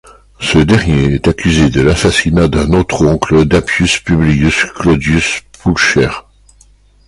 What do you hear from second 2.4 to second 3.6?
d'un autre oncle